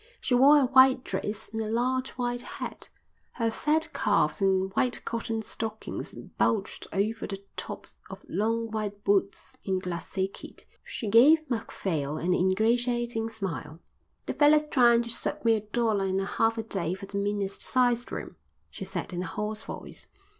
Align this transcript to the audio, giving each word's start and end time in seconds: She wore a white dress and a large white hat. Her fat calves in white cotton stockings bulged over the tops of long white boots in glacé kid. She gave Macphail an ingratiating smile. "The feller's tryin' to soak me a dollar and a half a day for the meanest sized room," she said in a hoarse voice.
She 0.19 0.33
wore 0.33 0.57
a 0.57 0.65
white 0.65 1.03
dress 1.03 1.47
and 1.53 1.61
a 1.61 1.69
large 1.69 2.09
white 2.17 2.41
hat. 2.41 2.89
Her 3.33 3.51
fat 3.51 3.89
calves 3.93 4.41
in 4.41 4.71
white 4.73 5.05
cotton 5.05 5.43
stockings 5.43 6.15
bulged 6.39 6.87
over 6.91 7.27
the 7.27 7.43
tops 7.55 7.97
of 8.09 8.25
long 8.27 8.71
white 8.71 9.03
boots 9.03 9.59
in 9.63 9.79
glacé 9.79 10.33
kid. 10.33 10.63
She 10.83 11.07
gave 11.07 11.47
Macphail 11.51 12.17
an 12.17 12.33
ingratiating 12.33 13.29
smile. 13.29 13.79
"The 14.25 14.33
feller's 14.33 14.65
tryin' 14.71 15.03
to 15.03 15.11
soak 15.11 15.45
me 15.45 15.53
a 15.53 15.61
dollar 15.61 16.05
and 16.05 16.19
a 16.19 16.25
half 16.25 16.57
a 16.57 16.63
day 16.63 16.95
for 16.95 17.05
the 17.05 17.19
meanest 17.19 17.61
sized 17.61 18.11
room," 18.11 18.37
she 18.71 18.83
said 18.85 19.13
in 19.13 19.21
a 19.21 19.27
hoarse 19.27 19.61
voice. 19.61 20.07